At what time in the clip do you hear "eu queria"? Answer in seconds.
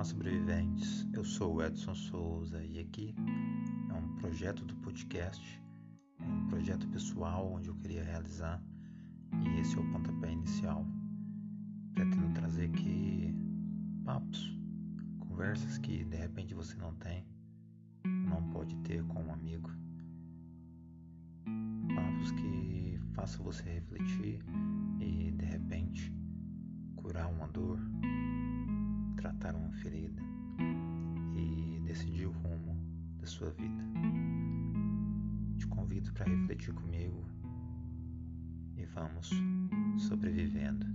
7.68-8.02